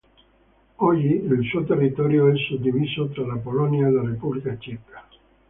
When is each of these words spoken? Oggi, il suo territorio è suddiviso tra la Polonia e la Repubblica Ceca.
Oggi, 0.77 1.09
il 1.23 1.45
suo 1.45 1.63
territorio 1.63 2.25
è 2.27 2.35
suddiviso 2.35 3.09
tra 3.09 3.23
la 3.23 3.35
Polonia 3.37 3.85
e 3.85 3.91
la 3.91 4.01
Repubblica 4.03 4.57
Ceca. 4.57 5.05